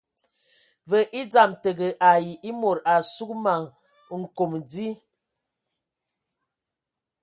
Və 0.93 0.99
e 1.19 1.25
dzam 1.33 1.51
təgə 1.67 1.89
ai 2.13 2.25
e 2.51 2.55
mod 2.61 2.79
a 2.93 2.97
sug 3.13 3.31
ma 3.43 3.53
nkom 4.21 4.51
di. 4.71 4.89